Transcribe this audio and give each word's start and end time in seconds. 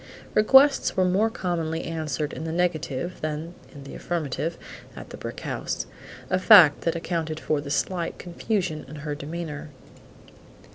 Requests 0.33 0.97
were 0.97 1.05
more 1.05 1.29
commonly 1.29 1.83
answered 1.83 2.33
in 2.33 2.43
the 2.43 2.51
negative 2.51 3.21
than 3.21 3.53
in 3.71 3.83
the 3.83 3.93
affirmative 3.93 4.57
at 4.95 5.11
the 5.11 5.15
brick 5.17 5.41
house, 5.41 5.85
a 6.31 6.39
fact 6.39 6.81
that 6.81 6.95
accounted 6.95 7.39
for 7.39 7.61
the 7.61 7.69
slight 7.69 8.17
confusion 8.17 8.83
in 8.87 8.95
her 8.95 9.13
demeanor. 9.13 9.69